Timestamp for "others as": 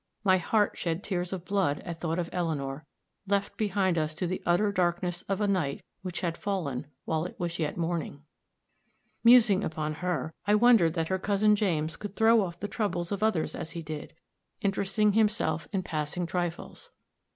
13.21-13.71